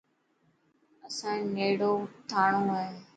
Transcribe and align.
اسانڻي 1.07 1.45
نيڙو 1.55 1.91
ٿانڙو 2.29 2.73
هي. 2.85 2.91